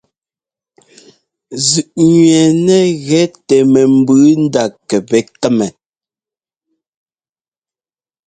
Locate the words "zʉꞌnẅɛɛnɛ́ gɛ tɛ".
1.67-3.57